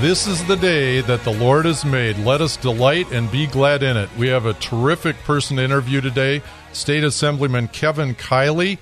[0.00, 2.18] This is the day that the Lord has made.
[2.18, 4.10] Let us delight and be glad in it.
[4.18, 6.42] We have a terrific person to interview today,
[6.74, 8.76] State Assemblyman Kevin Kiley.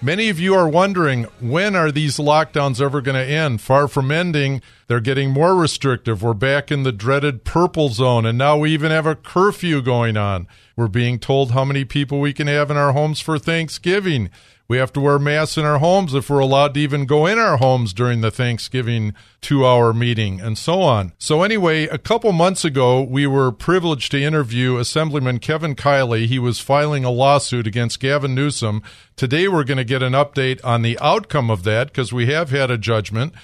[0.00, 3.60] Many of you are wondering when are these lockdowns ever going to end?
[3.60, 6.22] Far from ending, they're getting more restrictive.
[6.22, 10.16] We're back in the dreaded purple zone, and now we even have a curfew going
[10.16, 10.46] on.
[10.76, 14.30] We're being told how many people we can have in our homes for Thanksgiving.
[14.70, 17.40] We have to wear masks in our homes if we're allowed to even go in
[17.40, 21.12] our homes during the Thanksgiving two hour meeting and so on.
[21.18, 26.26] So, anyway, a couple months ago, we were privileged to interview Assemblyman Kevin Kiley.
[26.26, 28.84] He was filing a lawsuit against Gavin Newsom.
[29.16, 32.50] Today, we're going to get an update on the outcome of that because we have
[32.50, 33.34] had a judgment.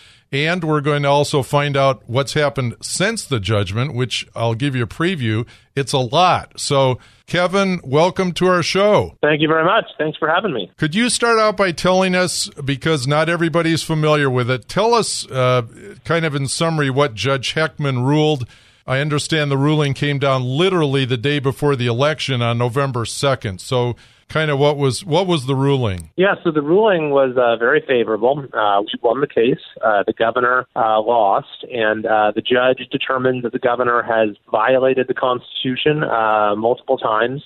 [0.45, 4.77] And we're going to also find out what's happened since the judgment, which I'll give
[4.77, 5.47] you a preview.
[5.75, 6.61] It's a lot.
[6.61, 9.17] So, Kevin, welcome to our show.
[9.23, 9.87] Thank you very much.
[9.97, 10.71] Thanks for having me.
[10.77, 15.27] Could you start out by telling us, because not everybody's familiar with it, tell us,
[15.31, 15.63] uh,
[16.05, 18.47] kind of in summary, what Judge Heckman ruled?
[18.87, 23.59] I understand the ruling came down literally the day before the election on November 2nd.
[23.61, 23.97] So,
[24.29, 26.11] kind of what was what was the ruling?
[26.17, 28.45] Yeah, so the ruling was uh, very favorable.
[28.53, 29.63] Uh, we won the case.
[29.85, 35.09] Uh, the governor uh, lost, and uh, the judge determined that the governor has violated
[35.09, 37.43] the Constitution uh, multiple times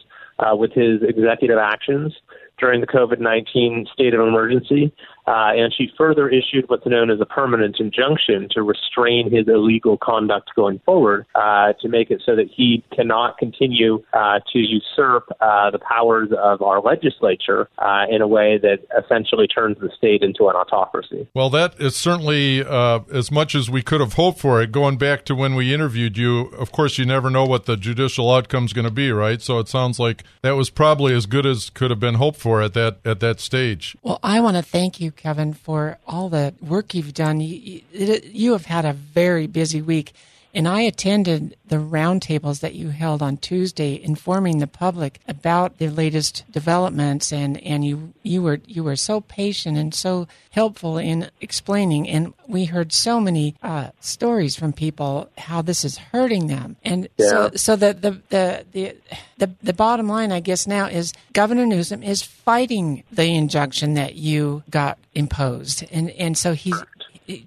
[0.52, 2.14] with his executive actions
[2.58, 4.92] during the COVID 19 state of emergency.
[5.30, 9.96] Uh, and she further issued what's known as a permanent injunction to restrain his illegal
[9.96, 15.28] conduct going forward uh, to make it so that he cannot continue uh, to usurp
[15.40, 20.22] uh, the powers of our legislature uh, in a way that essentially turns the state
[20.22, 21.28] into an autocracy.
[21.32, 24.72] Well, that is certainly uh, as much as we could have hoped for it.
[24.72, 28.32] Going back to when we interviewed you, of course, you never know what the judicial
[28.32, 29.40] outcome is going to be, right?
[29.40, 32.60] So it sounds like that was probably as good as could have been hoped for
[32.60, 33.96] at that at that stage.
[34.02, 37.40] Well, I want to thank you Kevin, for all the work you've done.
[37.40, 40.14] You, you, have had a very busy week.
[40.52, 45.88] And I attended the roundtables that you held on Tuesday, informing the public about the
[45.88, 51.30] latest developments, and, and you you were you were so patient and so helpful in
[51.40, 52.08] explaining.
[52.08, 56.76] And we heard so many uh, stories from people how this is hurting them.
[56.82, 57.28] And yeah.
[57.28, 58.96] so so the, the the the
[59.38, 64.16] the the bottom line, I guess, now is Governor Newsom is fighting the injunction that
[64.16, 66.82] you got imposed, and and so he's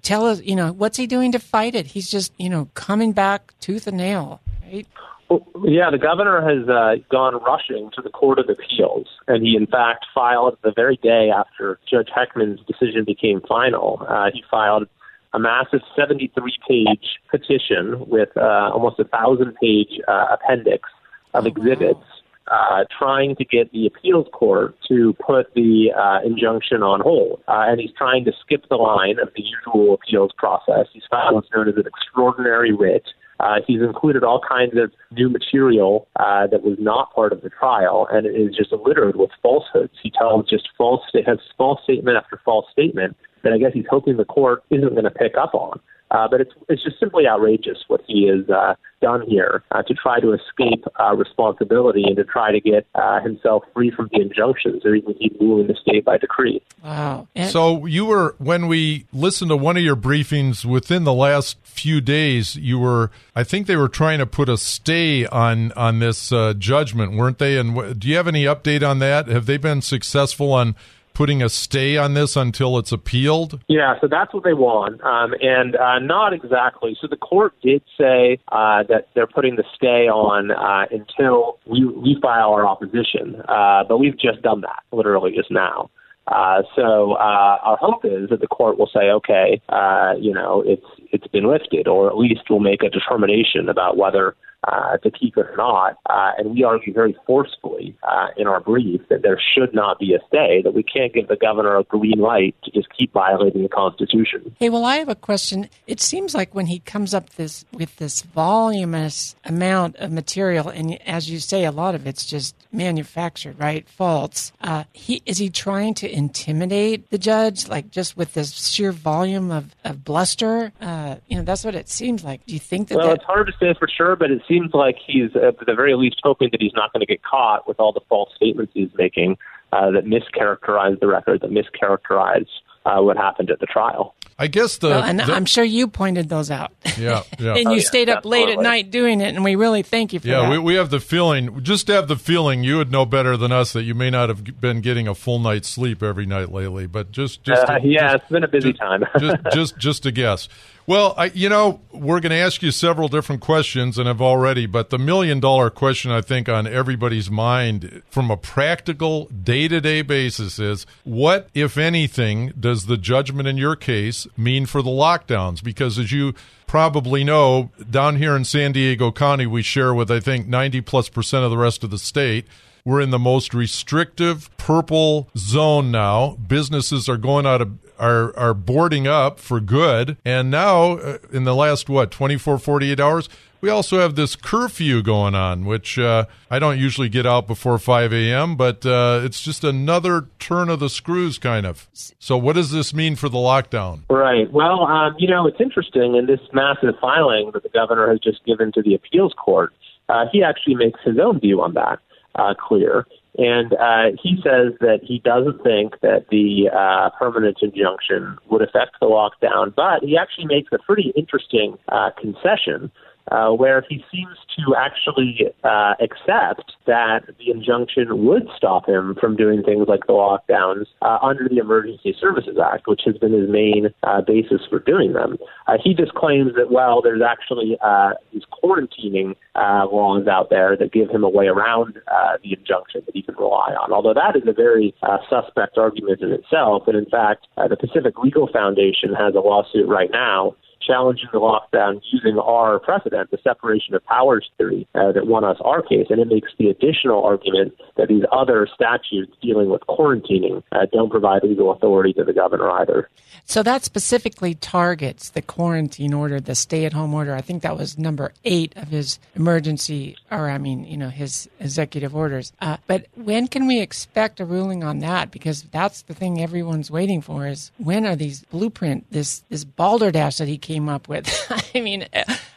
[0.02, 1.86] tell us, you know, what's he doing to fight it?
[1.86, 4.86] He's just, you know, coming back tooth and nail, right?
[5.28, 9.56] Well, yeah, the governor has uh, gone rushing to the Court of Appeals, and he,
[9.56, 14.04] in fact, filed the very day after Judge Heckman's decision became final.
[14.06, 14.86] Uh, he filed
[15.32, 20.88] a massive 73 page petition with uh, almost a thousand page uh, appendix
[21.32, 22.04] of oh, exhibits
[22.50, 27.40] uh, trying to get the appeals court to put the uh, injunction on hold.
[27.48, 30.86] Uh, and he's trying to skip the line of the usual appeals process.
[30.92, 33.04] He's filed what's known as an extraordinary writ.
[33.40, 37.50] Uh, he's included all kinds of new material uh, that was not part of the
[37.50, 39.92] trial, and it is just littered with falsehoods.
[40.02, 44.16] He tells just false, has false statement after false statement that I guess he's hoping
[44.16, 45.80] the court isn't going to pick up on.
[46.10, 49.94] Uh, but it's it's just simply outrageous what he has uh, done here uh, to
[49.94, 54.20] try to escape uh, responsibility and to try to get uh, himself free from the
[54.20, 56.62] injunctions or even keep ruling the state by decree.
[56.84, 57.26] Wow!
[57.34, 61.56] And- so you were when we listened to one of your briefings within the last
[61.62, 65.98] few days, you were I think they were trying to put a stay on on
[65.98, 67.58] this uh, judgment, weren't they?
[67.58, 69.26] And w- do you have any update on that?
[69.28, 70.76] Have they been successful on
[71.14, 73.60] putting a stay on this until it's appealed?
[73.68, 76.96] Yeah, so that's what they want, um, and uh, not exactly.
[77.00, 81.86] So the court did say uh, that they're putting the stay on uh, until we,
[81.86, 85.90] we file our opposition, uh, but we've just done that literally just now.
[86.26, 90.62] Uh, so uh, our hope is that the court will say, okay, uh, you know,
[90.66, 94.34] it's it's been lifted, or at least will make a determination about whether
[94.66, 95.98] uh, to keep it or not.
[96.08, 100.14] Uh, and we argue very forcefully uh, in our brief that there should not be
[100.14, 103.62] a stay, that we can't give the governor a green light to just keep violating
[103.62, 104.54] the Constitution.
[104.58, 105.68] Hey, well, I have a question.
[105.86, 111.00] It seems like when he comes up this with this voluminous amount of material, and
[111.02, 113.88] as you say, a lot of it's just manufactured, right?
[113.88, 114.52] False.
[114.60, 119.50] Uh, he is he trying to intimidate the judge, like just with this sheer volume
[119.50, 120.72] of, of bluster?
[120.80, 122.44] Uh, you know, that's what it seems like.
[122.46, 122.98] Do you think that?
[122.98, 125.74] Well, that, it's hard to say for sure, but it seems like he's at the
[125.74, 128.72] very least hoping that he's not going to get caught with all the false statements
[128.74, 129.36] he's making
[129.72, 132.46] uh, that mischaracterize the record, that mischaracterize
[132.86, 134.14] uh, what happened at the trial.
[134.36, 136.72] I guess the, well, and the- I'm sure you pointed those out.
[136.98, 137.54] Yeah, yeah.
[137.54, 140.12] and Oh, you yeah, stayed up late at night doing it, and we really thank
[140.12, 140.42] you for Yeah, that.
[140.44, 143.52] Yeah, we, we have the feeling, just have the feeling you would know better than
[143.52, 146.86] us that you may not have been getting a full night's sleep every night lately.
[146.86, 149.04] But just, just, Uh, yeah, just, it's been a busy just- time.
[149.20, 150.48] just, just, just a guess.
[150.86, 154.66] Well, I, you know, we're going to ask you several different questions, and have already.
[154.66, 159.80] But the million dollar question, I think, on everybody's mind from a practical, day to
[159.80, 164.90] day basis is what, if anything, does the judgment in your case mean for the
[164.90, 165.62] lockdowns?
[165.62, 166.34] Because as you
[166.66, 171.08] probably know, down here in San Diego County, we share with I think ninety plus
[171.08, 172.46] percent of the rest of the state.
[172.84, 176.36] We're in the most restrictive purple zone now.
[176.46, 180.16] Businesses are going out of are are boarding up for good.
[180.24, 183.28] And now uh, in the last what 24 48 hours,
[183.64, 187.78] we also have this curfew going on, which uh, I don't usually get out before
[187.78, 191.88] 5 a.m., but uh, it's just another turn of the screws, kind of.
[192.18, 194.02] So, what does this mean for the lockdown?
[194.10, 194.52] Right.
[194.52, 198.44] Well, um, you know, it's interesting in this massive filing that the governor has just
[198.44, 199.72] given to the appeals court.
[200.10, 202.00] Uh, he actually makes his own view on that
[202.34, 203.06] uh, clear.
[203.38, 209.00] And uh, he says that he doesn't think that the uh, permanent injunction would affect
[209.00, 211.78] the lockdown, but he actually makes a pretty interesting
[212.20, 212.92] concession
[213.30, 219.36] uh, where he seems to actually uh, accept that the injunction would stop him from
[219.36, 223.48] doing things like the lockdowns uh, under the Emergency Services Act, which has been his
[223.48, 225.38] main uh, basis for doing them.
[225.66, 230.92] Uh, he just claims that, well, there's actually uh, these quarantining laws out there that
[230.92, 231.94] give him a way around
[232.42, 234.94] the injunction that he can rely on, although that is a very
[235.28, 236.82] suspect argument in itself.
[236.86, 240.54] And in fact, the Pacific Legal Foundation has a lawsuit right now
[240.86, 245.56] challenging the lockdown using our precedent, the separation of powers theory uh, that won us
[245.64, 250.62] our case, and it makes the additional argument that these other statutes dealing with quarantining
[250.72, 253.08] uh, don't provide legal authority to the governor either.
[253.46, 257.34] So that specifically targets the quarantine order, the stay-at-home order.
[257.34, 261.48] I think that was number eight of his emergency, or I mean, you know, his
[261.60, 262.52] executive orders.
[262.60, 265.30] Uh, but when can we expect a ruling on that?
[265.30, 270.38] Because that's the thing everyone's waiting for: is when are these blueprint, this this balderdash
[270.38, 271.28] that he came up with?
[271.74, 272.06] I mean.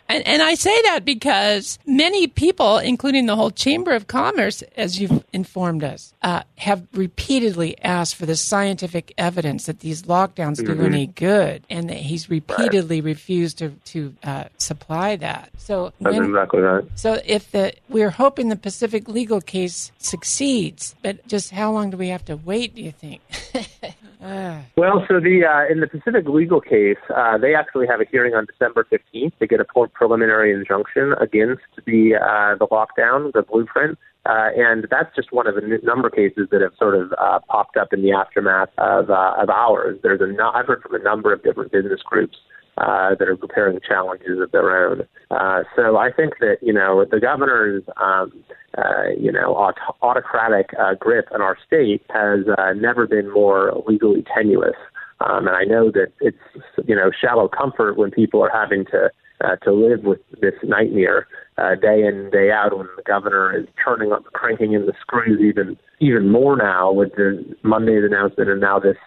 [0.09, 4.99] And, and I say that because many people, including the whole Chamber of Commerce, as
[4.99, 10.81] you've informed us, uh, have repeatedly asked for the scientific evidence that these lockdowns do
[10.81, 15.51] any good, and that he's repeatedly refused to to uh, supply that.
[15.57, 16.83] So That's when, exactly right.
[16.95, 21.97] so if the we're hoping the Pacific legal case succeeds, but just how long do
[21.97, 22.75] we have to wait?
[22.75, 23.21] Do you think?
[24.19, 24.63] Ah.
[24.75, 28.33] Well, so the uh, in the Pacific legal case, uh, they actually have a hearing
[28.33, 29.65] on December fifteenth to get a
[29.97, 35.57] preliminary injunction against the uh, the lockdown, the blueprint, uh, and that's just one of
[35.57, 39.09] a number of cases that have sort of uh, popped up in the aftermath of
[39.09, 39.97] uh, of ours.
[40.03, 42.37] There's a I've heard from a number of different business groups
[42.77, 45.01] uh, that are preparing challenges of their own.
[45.31, 48.31] Uh, so I think that you know the governor's um,
[48.77, 53.83] uh, you know aut- autocratic uh, grip in our state has uh, never been more
[53.87, 54.75] legally tenuous.
[55.19, 56.37] Um, and I know that it's
[56.85, 59.09] you know shallow comfort when people are having to
[59.43, 63.65] uh, to live with this nightmare uh, day in day out when the governor is
[63.83, 68.61] turning up, cranking in the screws even even more now with the Monday's announcement and
[68.61, 68.97] now this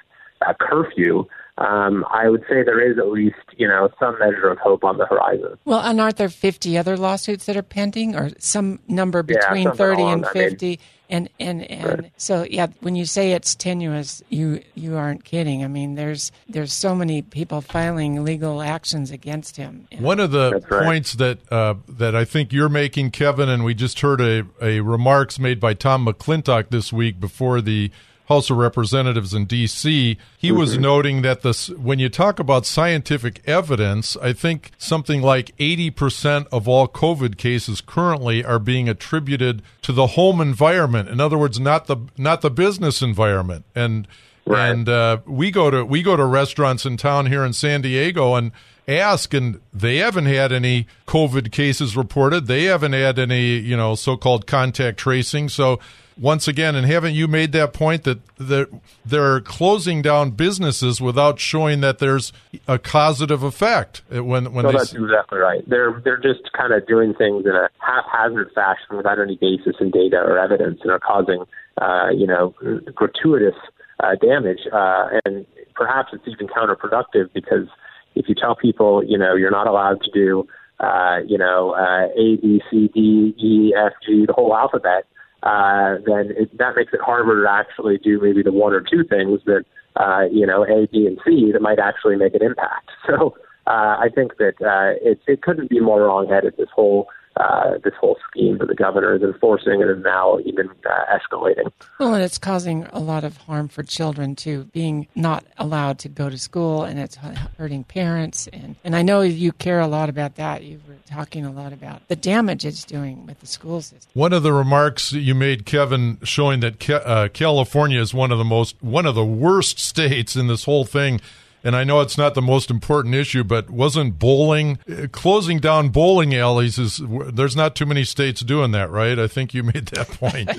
[0.47, 1.27] uh, curfew.
[1.59, 4.99] Um, I would say there is at least you know some measure of hope on
[4.99, 5.59] the horizon.
[5.65, 10.03] Well, and aren't there 50 other lawsuits that are pending or some number between 30
[10.03, 10.79] along and that,
[11.11, 11.35] I mean- 50?
[11.41, 15.65] and and and so yeah, when you say it's tenuous, you you aren't kidding.
[15.65, 19.87] I mean, there's there's so many people filing legal actions against him.
[19.99, 20.85] One of the right.
[20.85, 24.81] points that uh, that I think you're making, Kevin, and we just heard a, a
[24.81, 27.91] remarks made by Tom McClintock this week before the
[28.31, 30.17] House of Representatives in D.C.
[30.39, 35.55] He was noting that this when you talk about scientific evidence, I think something like
[35.57, 41.09] 80% of all COVID cases currently are being attributed to the home environment.
[41.09, 43.65] In other words, not the not the business environment.
[43.75, 44.07] And
[44.47, 44.71] Right.
[44.71, 48.35] And uh, we go to we go to restaurants in town here in San Diego
[48.35, 48.53] and
[48.99, 52.47] ask, and they haven't had any COVID cases reported.
[52.47, 55.49] They haven't had any, you know, so-called contact tracing.
[55.49, 55.79] So
[56.21, 58.67] once again, and haven't you made that point that they're,
[59.05, 62.33] they're closing down businesses without showing that there's
[62.69, 65.67] a causative effect when when no, they that's exactly right.
[65.69, 69.91] They're they're just kind of doing things in a haphazard fashion without any basis in
[69.91, 71.45] data or evidence, and are causing
[71.81, 72.55] uh, you know
[72.95, 73.57] gratuitous
[74.01, 77.67] uh, damage, uh, and perhaps it's even counterproductive because
[78.15, 80.47] if you tell people, you know, you're not allowed to do,
[80.81, 85.05] uh, you know, uh, A, B, C, D, E, F, G, the whole alphabet,
[85.43, 89.05] uh, then it, that makes it harder to actually do maybe the one or two
[89.05, 89.65] things that,
[89.97, 92.91] uh, you know, A, B, and C that might actually make an impact.
[93.07, 93.35] So
[93.67, 97.95] uh, I think that uh, it, it couldn't be more wrongheaded, this whole uh, this
[98.01, 101.71] whole scheme that the governor is enforcing and is now even uh, escalating.
[101.99, 106.09] Well, and it's causing a lot of harm for children too, being not allowed to
[106.09, 107.17] go to school, and it's
[107.57, 108.49] hurting parents.
[108.53, 110.65] And, and I know you care a lot about that.
[110.65, 114.11] You were talking a lot about the damage it's doing with the school system.
[114.15, 118.45] One of the remarks you made, Kevin, showing that uh, California is one of the
[118.45, 121.21] most one of the worst states in this whole thing
[121.63, 125.89] and I know it's not the most important issue, but wasn't bowling uh, closing down
[125.91, 127.01] bowling alleys is
[127.33, 129.19] there's not too many states doing that, right?
[129.19, 130.51] I think you made that point.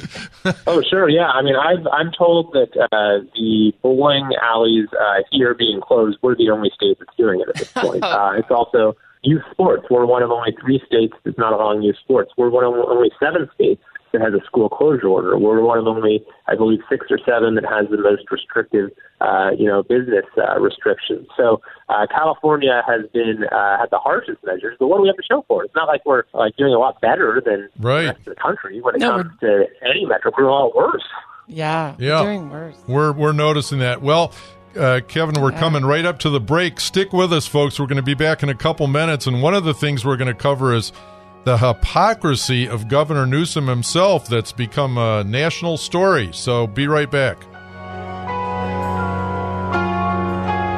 [0.67, 1.29] oh, sure, yeah.
[1.29, 6.35] I mean, I've, I'm told that uh, the bowling alleys uh, here being closed, we're
[6.35, 8.03] the only state that's doing it at this point.
[8.03, 9.85] Uh, it's also youth sports.
[9.89, 12.31] We're one of only three states that's not allowing youth sports.
[12.37, 13.81] We're one of only seven states
[14.13, 15.37] that has a school closure order.
[15.37, 19.51] We're one of only, I believe, six or seven that has the most restrictive, uh,
[19.57, 21.27] you know, business uh, restrictions.
[21.37, 25.17] So uh, California has been uh, had the harshest measures, but what do we have
[25.17, 25.67] to show for it?
[25.67, 28.01] It's not like we're like doing a lot better than right.
[28.01, 30.35] the rest of the country when it no, comes to any metric.
[30.37, 31.03] We're a lot worse.
[31.47, 32.77] Yeah, yeah, doing worse.
[32.87, 34.01] We're we're noticing that.
[34.01, 34.33] Well.
[34.73, 36.79] Uh, Kevin, we're coming right up to the break.
[36.79, 37.77] Stick with us, folks.
[37.77, 39.27] We're going to be back in a couple minutes.
[39.27, 40.93] And one of the things we're going to cover is
[41.43, 46.29] the hypocrisy of Governor Newsom himself that's become a national story.
[46.33, 47.39] So be right back.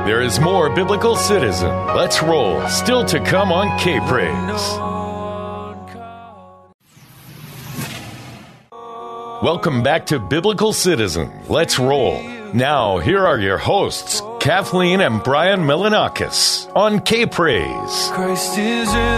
[0.05, 1.69] There is more Biblical Citizen.
[1.87, 2.65] Let's roll.
[2.67, 4.79] Still to come on K Praise.
[9.41, 11.29] Welcome back to Biblical Citizen.
[11.49, 12.21] Let's roll.
[12.53, 18.11] Now, here are your hosts, Kathleen and Brian Melanakis on K Praise.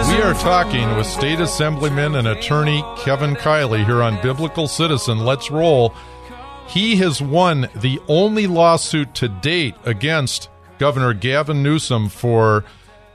[0.08, 5.24] We are talking with State Assemblyman and Attorney Kevin Kiley here on Biblical Citizen.
[5.24, 5.92] Let's roll.
[6.68, 12.62] He has won the only lawsuit to date against Governor Gavin Newsom for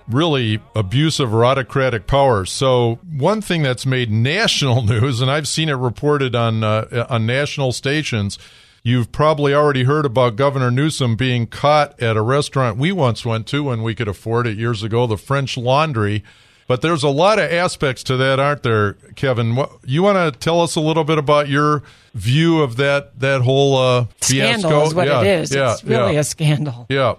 [0.10, 2.44] really abusive or autocratic power.
[2.44, 7.26] So one thing that's made national news, and I've seen it reported on uh, on
[7.26, 8.38] national stations
[8.84, 13.46] You've probably already heard about Governor Newsom being caught at a restaurant we once went
[13.48, 16.24] to when we could afford it years ago, the French Laundry.
[16.68, 19.56] But there's a lot of aspects to that, aren't there, Kevin?
[19.56, 21.84] What, you want to tell us a little bit about your
[22.16, 24.88] view of that that whole uh, scandal fiasco?
[24.88, 25.54] is what yeah, it is.
[25.54, 26.20] Yeah, it's really yeah.
[26.20, 26.88] a scandal.
[26.90, 27.16] Yeah.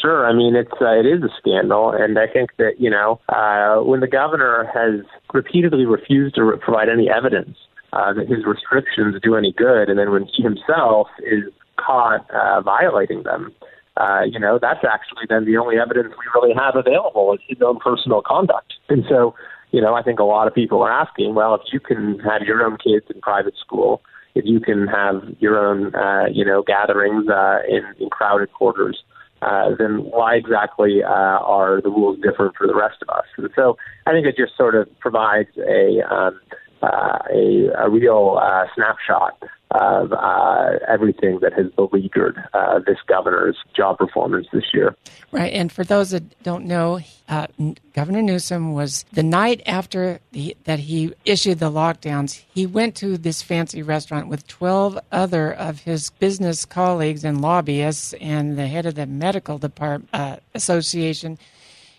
[0.00, 0.26] Sure.
[0.26, 3.76] I mean, it's uh, it is a scandal, and I think that you know uh,
[3.82, 7.56] when the governor has repeatedly refused to re- provide any evidence
[7.92, 11.44] uh, that his restrictions do any good, and then when he himself is
[11.76, 13.52] caught uh, violating them,
[13.96, 17.58] uh, you know, that's actually then the only evidence we really have available is his
[17.60, 18.72] own personal conduct.
[18.88, 19.34] And so,
[19.70, 22.42] you know, I think a lot of people are asking, well, if you can have
[22.42, 24.00] your own kids in private school,
[24.34, 29.02] if you can have your own, uh, you know, gatherings uh, in, in crowded quarters,
[29.42, 33.26] uh, then why exactly uh, are the rules different for the rest of us?
[33.36, 36.40] And so I think it just sort of provides a um,
[36.82, 39.38] uh, a, a real uh, snapshot
[39.72, 44.94] of uh, everything that has beleaguered uh, this governor's job performance this year.
[45.30, 45.52] Right.
[45.52, 47.46] And for those that don't know, uh,
[47.94, 53.16] Governor Newsom was the night after the, that he issued the lockdowns, he went to
[53.16, 58.84] this fancy restaurant with 12 other of his business colleagues and lobbyists and the head
[58.84, 61.38] of the medical department uh, association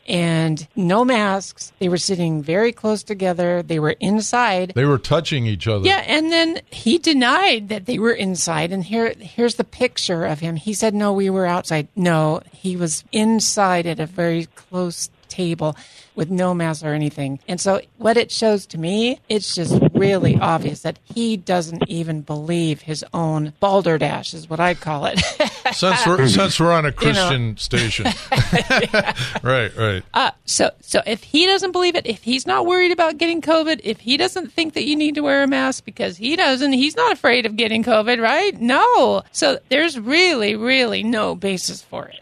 [0.08, 1.72] and no masks.
[1.80, 3.64] They were sitting very close together.
[3.64, 4.74] They were inside.
[4.76, 5.86] They were touching each other.
[5.86, 8.72] Yeah, and then he denied that they were inside.
[8.72, 10.56] And here, here's the picture of him.
[10.56, 15.76] He said, "No, we were outside." No, he was inside at a very close table
[16.16, 17.40] with no mask or anything.
[17.48, 22.22] And so, what it shows to me, it's just really obvious that he doesn't even
[22.22, 25.20] believe his own balderdash, is what I call it.
[25.74, 27.56] since we're since we're on a Christian you know.
[27.56, 28.06] station,
[29.44, 30.04] right, right.
[30.14, 33.82] Uh, so, so if he doesn't believe it, if he's not worried about getting COVID,
[33.84, 36.96] if he doesn't think that you need to wear a mask because he doesn't, he's
[36.96, 38.60] not afraid of getting COVID, right?
[38.60, 39.24] No.
[39.32, 42.20] So there's really, really no basis for it.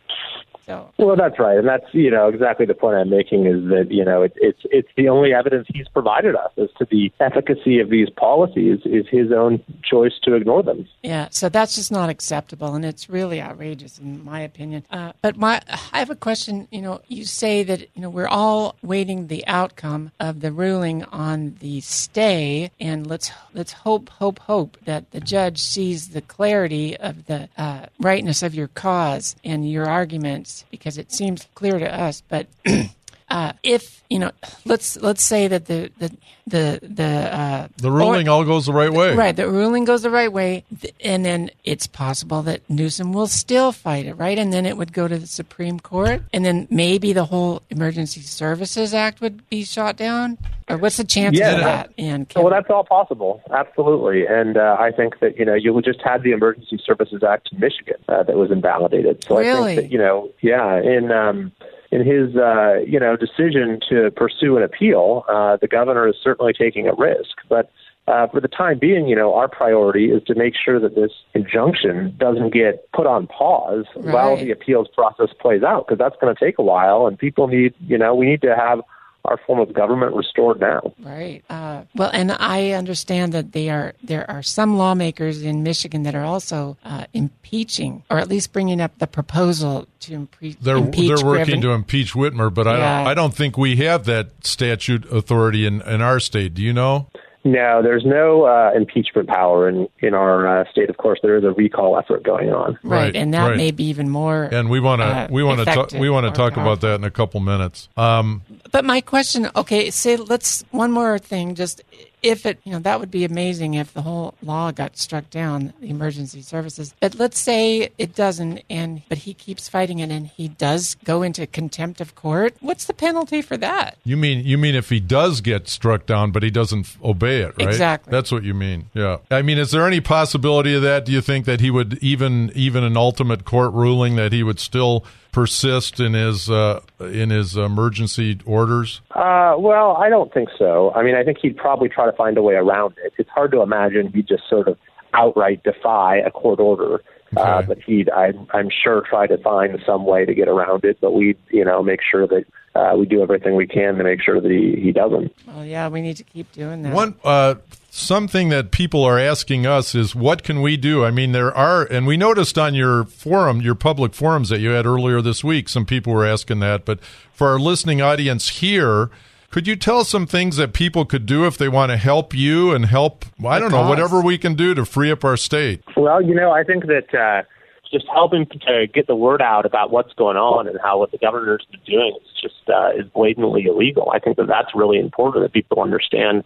[0.71, 1.05] So.
[1.05, 4.05] Well, that's right, and that's you know exactly the point I'm making is that you
[4.05, 7.89] know it, it's it's the only evidence he's provided us as to the efficacy of
[7.89, 10.87] these policies is his own choice to ignore them.
[11.03, 14.85] Yeah, so that's just not acceptable, and it's really outrageous in my opinion.
[14.89, 15.61] Uh, but my
[15.91, 16.69] I have a question.
[16.71, 21.03] You know, you say that you know we're all waiting the outcome of the ruling
[21.05, 26.95] on the stay, and let's let's hope hope hope that the judge sees the clarity
[26.95, 31.93] of the uh, rightness of your cause and your arguments because it seems clear to
[31.93, 32.21] us.
[32.27, 32.47] But
[33.31, 34.31] uh, if you know,
[34.65, 36.11] let's let's say that the the
[36.45, 39.35] the the uh, the ruling or, all goes the right way, right?
[39.35, 40.65] The ruling goes the right way,
[40.99, 44.37] and then it's possible that Newsom will still fight it, right?
[44.37, 48.19] And then it would go to the Supreme Court, and then maybe the whole Emergency
[48.19, 50.37] Services Act would be shot down.
[50.69, 51.93] Or what's the chance yeah, of that?
[51.97, 54.25] And well, that's all possible, absolutely.
[54.25, 57.59] And uh, I think that you know you just had the Emergency Services Act in
[57.59, 59.23] Michigan uh, that was invalidated.
[59.25, 59.73] So really?
[59.73, 61.11] I think that you know, yeah, in.
[61.11, 61.53] Um,
[61.91, 66.53] in his uh, you know decision to pursue an appeal, uh, the governor is certainly
[66.53, 67.37] taking a risk.
[67.49, 67.71] But
[68.07, 71.11] uh, for the time being, you know, our priority is to make sure that this
[71.33, 74.13] injunction doesn't get put on pause right.
[74.13, 77.47] while the appeals process plays out, because that's going to take a while, and people
[77.47, 78.81] need, you know, we need to have
[79.25, 80.93] our form of government restored now.
[80.99, 81.43] Right.
[81.49, 86.15] Uh, well, and I understand that they are there are some lawmakers in Michigan that
[86.15, 91.07] are also uh, impeaching, or at least bringing up the proposal to impre- they're, impeach.
[91.09, 91.61] They're working Griffin.
[91.61, 92.71] to impeach Whitmer, but yeah.
[92.71, 93.07] I don't.
[93.07, 96.53] I don't think we have that statute authority in in our state.
[96.53, 97.07] Do you know?
[97.43, 100.89] No, there's no uh, impeachment power in in our uh, state.
[100.89, 102.77] Of course, there is a recall effort going on.
[102.83, 103.57] Right, right and that right.
[103.57, 104.43] may be even more.
[104.43, 106.95] And we want to uh, we want to talk we want to talk about that
[106.95, 107.89] in a couple minutes.
[107.97, 111.55] Um, but my question, okay, say let's one more thing.
[111.55, 111.81] Just
[112.23, 115.73] if it, you know, that would be amazing if the whole law got struck down,
[115.79, 116.93] the emergency services.
[116.99, 121.23] But let's say it doesn't, and but he keeps fighting it, and he does go
[121.23, 122.55] into contempt of court.
[122.59, 123.97] What's the penalty for that?
[124.03, 127.55] You mean you mean if he does get struck down, but he doesn't obey it,
[127.57, 127.67] right?
[127.67, 128.11] Exactly.
[128.11, 128.89] That's what you mean.
[128.93, 129.17] Yeah.
[129.29, 131.05] I mean, is there any possibility of that?
[131.05, 134.59] Do you think that he would even even an ultimate court ruling that he would
[134.59, 139.01] still persist in his uh, in his emergency orders?
[139.11, 140.91] Uh, well, I don't think so.
[140.93, 143.13] I mean, I think he'd probably try to find a way around it.
[143.17, 144.77] It's hard to imagine he'd just sort of
[145.13, 147.01] outright defy a court order.
[147.35, 147.49] Uh, okay.
[147.49, 150.97] Uh, but he'd, I, I'm sure, try to find some way to get around it.
[150.99, 152.43] But we'd, you know, make sure that
[152.75, 155.33] uh, we do everything we can to make sure that he, he doesn't.
[155.47, 156.93] Well, yeah, we need to keep doing that.
[156.93, 157.55] One uh,
[157.89, 161.03] something that people are asking us is what can we do?
[161.03, 164.69] I mean, there are, and we noticed on your forum, your public forums that you
[164.69, 166.85] had earlier this week, some people were asking that.
[166.85, 167.01] But
[167.33, 169.09] for our listening audience here,
[169.49, 172.71] could you tell some things that people could do if they want to help you
[172.71, 175.83] and help, I don't know, whatever we can do to free up our state?
[175.97, 177.43] Well, you know, I think that uh,
[177.91, 181.17] just helping to get the word out about what's going on and how what the
[181.17, 184.11] governor's been doing is just uh, is blatantly illegal.
[184.13, 186.43] I think that that's really important that people understand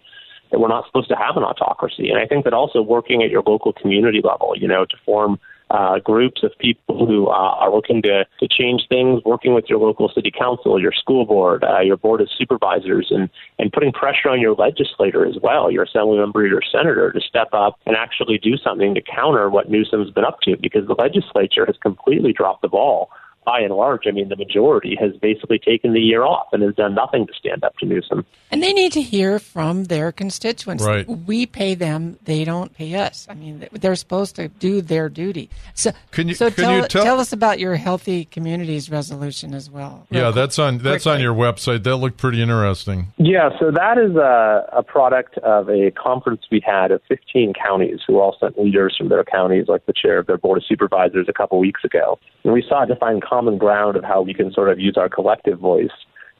[0.51, 2.09] that we're not supposed to have an autocracy.
[2.09, 5.39] And I think that also working at your local community level, you know, to form
[5.69, 9.79] uh, groups of people who uh, are looking to, to change things, working with your
[9.79, 14.29] local city council, your school board, uh, your board of supervisors, and, and putting pressure
[14.29, 18.37] on your legislator as well, your assembly member, your senator, to step up and actually
[18.37, 22.61] do something to counter what Newsom's been up to because the legislature has completely dropped
[22.61, 23.09] the ball
[23.45, 26.75] by and large, I mean, the majority has basically taken the year off and has
[26.75, 28.25] done nothing to stand up to Newsom.
[28.51, 30.83] And they need to hear from their constituents.
[30.83, 31.07] Right.
[31.07, 33.27] We pay them; they don't pay us.
[33.29, 35.49] I mean, they're supposed to do their duty.
[35.73, 39.53] So, can you, so can tell, you tell, tell, us about your healthy communities resolution
[39.53, 40.07] as well?
[40.09, 41.11] Yeah, that's on that's quickly.
[41.17, 41.83] on your website.
[41.83, 43.07] That looked pretty interesting.
[43.17, 47.99] Yeah, so that is a, a product of a conference we had of 15 counties
[48.07, 51.27] who all sent leaders from their counties, like the chair of their board of supervisors,
[51.27, 54.51] a couple weeks ago, and we sought to find common ground of how we can
[54.53, 55.97] sort of use our collective voice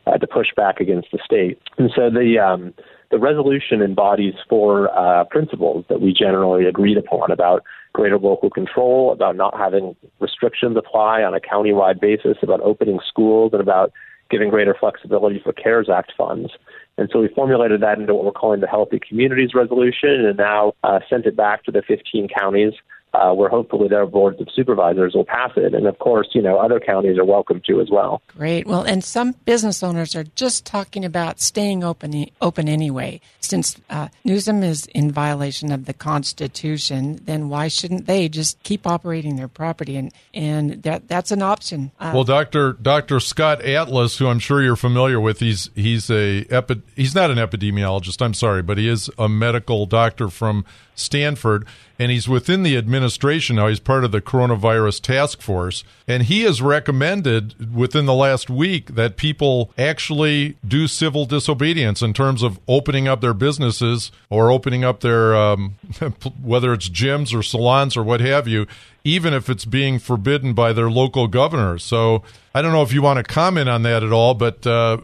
[0.08, 1.60] uh, to push back against the state.
[1.78, 2.74] And so the um,
[3.12, 9.12] the resolution embodies four uh, principles that we generally agreed upon about greater local control,
[9.12, 13.92] about not having restrictions apply on a countywide basis, about opening schools, and about
[14.32, 16.52] giving greater flexibility for CARES Act funds.
[16.98, 20.74] And so we formulated that into what we're calling the Healthy Communities Resolution and now
[20.84, 22.74] uh, sent it back to the 15 counties
[23.15, 25.73] uh, where hopefully their boards of supervisors will pass it.
[25.73, 28.21] And of course, you know, other counties are welcome to as well.
[28.28, 28.67] Great.
[28.67, 33.21] Well, and some business owners are just talking about staying open open anyway.
[33.39, 38.88] Since uh, Newsom is in violation of the Constitution, then why shouldn't they just keep
[38.88, 39.95] operating their property?
[39.95, 41.91] And and that that's an option.
[41.99, 46.45] Uh, well, Doctor Doctor Scott Atlas, who I'm sure you're familiar with, he's he's a
[46.49, 48.21] epi- he's not an epidemiologist.
[48.21, 51.65] I'm sorry, but he is a medical doctor from Stanford,
[51.98, 53.68] and he's within the administration now.
[53.68, 58.96] He's part of the coronavirus task force, and he has recommended within the last week
[58.96, 64.84] that people actually do civil disobedience in terms of opening up their businesses or opening
[64.84, 65.76] up their um,
[66.42, 68.68] whether it's gyms or salons or what have you,
[69.04, 71.78] even if it's being forbidden by their local governor.
[71.78, 74.98] So I don't know if you want to comment on that at all, but uh,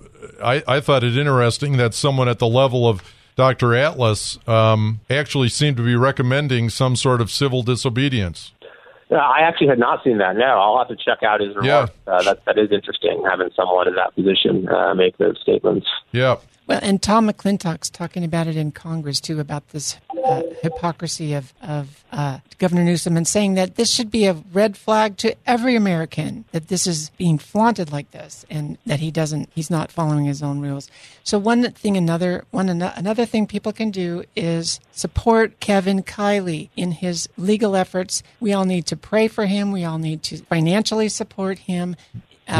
[0.43, 3.01] I, I thought it interesting that someone at the level of
[3.35, 3.75] Dr.
[3.75, 8.53] Atlas um, actually seemed to be recommending some sort of civil disobedience.
[9.11, 10.37] I actually had not seen that.
[10.37, 11.93] No, I'll have to check out his remarks.
[12.07, 12.13] Yeah.
[12.13, 15.87] Uh, that that is interesting having someone in that position uh, make those statements.
[16.11, 16.37] Yeah.
[16.67, 21.53] Well, and Tom McClintock's talking about it in Congress too about this uh, hypocrisy of
[21.61, 25.75] of uh, Governor Newsom and saying that this should be a red flag to every
[25.75, 30.25] American that this is being flaunted like this and that he doesn't he's not following
[30.25, 30.89] his own rules.
[31.23, 36.91] So one thing another one another thing people can do is support Kevin Kiley in
[36.91, 38.21] his legal efforts.
[38.39, 39.71] We all need to pray for him.
[39.71, 41.95] We all need to financially support him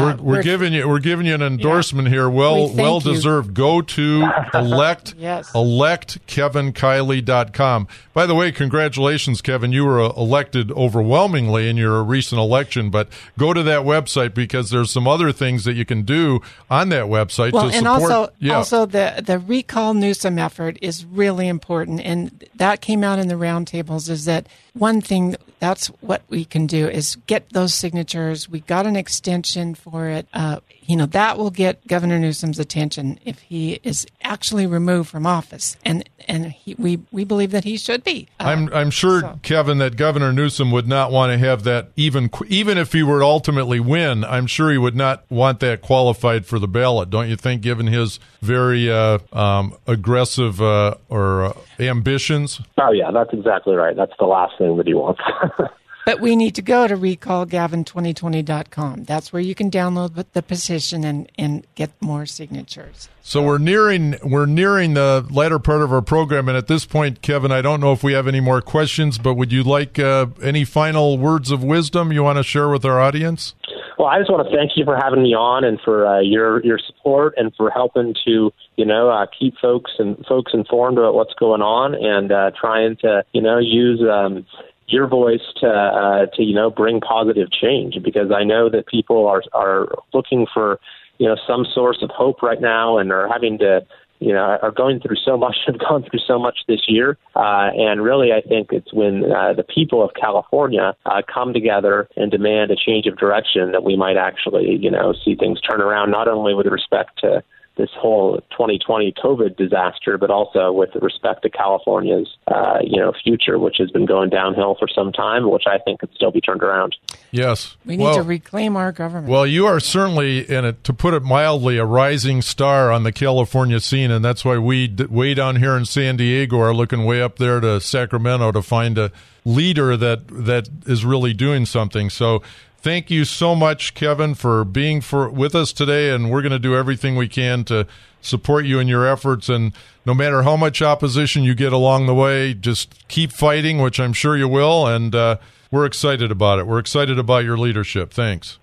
[0.00, 2.14] we're, we're, we're, giving you we're giving you an endorsement yeah.
[2.14, 2.30] here.
[2.30, 3.48] Well we well deserved.
[3.48, 3.54] You.
[3.54, 5.52] Go to elect yes.
[5.52, 7.88] electkevinkiley.com.
[8.12, 9.72] By the way, congratulations, Kevin.
[9.72, 14.70] You were uh, elected overwhelmingly in your recent election, but go to that website because
[14.70, 18.12] there's some other things that you can do on that website well, to and support.
[18.12, 18.54] Also, yeah.
[18.54, 23.34] also the the recall Newsom effort is really important, and that came out in the
[23.34, 24.08] roundtables.
[24.08, 25.36] Is that one thing?
[25.62, 28.48] That's what we can do is get those signatures.
[28.48, 30.26] We got an extension for it.
[30.34, 35.26] Uh, you know that will get Governor Newsom's attention if he is actually removed from
[35.26, 38.28] office, and and he, we we believe that he should be.
[38.40, 39.38] Uh, I'm I'm sure, so.
[39.42, 43.20] Kevin, that Governor Newsom would not want to have that even even if he were
[43.20, 44.24] to ultimately win.
[44.24, 47.10] I'm sure he would not want that qualified for the ballot.
[47.10, 47.62] Don't you think?
[47.62, 52.60] Given his very uh, um, aggressive uh, or uh, ambitions.
[52.78, 53.96] Oh yeah, that's exactly right.
[53.96, 55.20] That's the last thing that he wants.
[56.04, 59.04] But we need to go to recallgavin2020.com.
[59.04, 63.08] That's where you can download the petition and, and get more signatures.
[63.22, 67.22] So we're nearing we're nearing the latter part of our program, and at this point,
[67.22, 70.26] Kevin, I don't know if we have any more questions, but would you like uh,
[70.42, 73.54] any final words of wisdom you want to share with our audience?
[73.98, 76.64] Well, I just want to thank you for having me on and for uh, your
[76.64, 81.14] your support and for helping to you know uh, keep folks and folks informed about
[81.14, 84.44] what's going on and uh, trying to you know use um,
[84.92, 89.26] your voice to uh, to you know bring positive change because I know that people
[89.26, 90.78] are are looking for
[91.18, 93.84] you know some source of hope right now and are having to
[94.20, 97.16] you know are going through so much have gone through so much this year.
[97.34, 102.08] Uh, and really I think it's when uh, the people of California uh, come together
[102.16, 105.80] and demand a change of direction that we might actually you know see things turn
[105.80, 107.42] around not only with respect to
[107.76, 113.58] this whole 2020 COVID disaster, but also with respect to California's, uh, you know, future,
[113.58, 116.62] which has been going downhill for some time, which I think could still be turned
[116.62, 116.94] around.
[117.30, 119.28] Yes, we need well, to reclaim our government.
[119.28, 123.12] Well, you are certainly, in it, to put it mildly, a rising star on the
[123.12, 127.22] California scene, and that's why we, way down here in San Diego, are looking way
[127.22, 129.10] up there to Sacramento to find a
[129.44, 132.10] leader that that is really doing something.
[132.10, 132.42] So
[132.82, 136.58] thank you so much, Kevin, for being for with us today, and we're going to
[136.58, 137.86] do everything we can to
[138.20, 139.48] support you in your efforts.
[139.48, 139.72] And
[140.04, 144.12] no matter how much opposition you get along the way, just keep fighting, which I'm
[144.12, 144.86] sure you will.
[144.86, 145.38] And uh,
[145.70, 146.66] we're excited about it.
[146.66, 148.12] We're excited about your leadership.
[148.12, 148.58] Thanks.